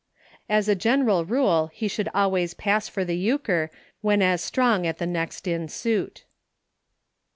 As 0.49 0.67
a 0.67 0.73
general 0.73 1.25
rule 1.25 1.67
he 1.71 1.87
should 1.87 2.09
always 2.11 2.55
pass 2.55 2.87
for 2.87 3.01
a 3.01 3.11
Euchre 3.13 3.69
when 4.01 4.23
as 4.23 4.41
strong 4.43 4.87
at 4.87 4.97
the 4.97 5.05
next 5.05 5.45
in 5.47 5.67
suit. 5.67 6.23